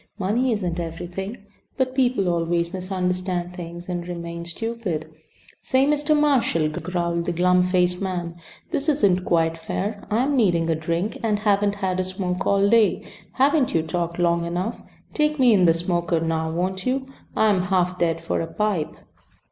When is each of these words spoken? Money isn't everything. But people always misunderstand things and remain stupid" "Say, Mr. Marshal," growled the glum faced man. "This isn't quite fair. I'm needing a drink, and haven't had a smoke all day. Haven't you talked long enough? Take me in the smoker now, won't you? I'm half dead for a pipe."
Money 0.17 0.51
isn't 0.51 0.79
everything. 0.79 1.45
But 1.77 1.93
people 1.93 2.27
always 2.27 2.73
misunderstand 2.73 3.53
things 3.55 3.87
and 3.87 4.07
remain 4.07 4.45
stupid" 4.45 5.07
"Say, 5.61 5.85
Mr. 5.85 6.19
Marshal," 6.19 6.69
growled 6.69 7.25
the 7.25 7.31
glum 7.31 7.61
faced 7.61 8.01
man. 8.01 8.35
"This 8.71 8.89
isn't 8.89 9.23
quite 9.25 9.59
fair. 9.59 10.03
I'm 10.09 10.35
needing 10.35 10.71
a 10.71 10.75
drink, 10.75 11.19
and 11.21 11.37
haven't 11.37 11.75
had 11.75 11.99
a 11.99 12.03
smoke 12.03 12.47
all 12.47 12.67
day. 12.67 13.03
Haven't 13.33 13.75
you 13.75 13.83
talked 13.83 14.17
long 14.17 14.43
enough? 14.43 14.81
Take 15.13 15.37
me 15.37 15.53
in 15.53 15.65
the 15.65 15.71
smoker 15.75 16.19
now, 16.19 16.49
won't 16.51 16.83
you? 16.83 17.05
I'm 17.35 17.61
half 17.61 17.99
dead 17.99 18.19
for 18.19 18.41
a 18.41 18.47
pipe." 18.47 18.95